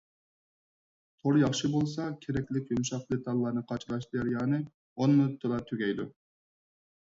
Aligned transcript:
تور 1.23 1.37
ياخشى 1.41 1.69
بولسا 1.73 2.07
كېرەكلىك 2.23 2.73
يۇمشاق 2.75 3.05
دېتاللارنى 3.15 3.65
قاچىلاش 3.73 4.11
جەريانى 4.17 4.63
ئون 4.65 5.17
مىنۇتتىلا 5.21 5.65
تۈگەيدۇ. 5.73 6.11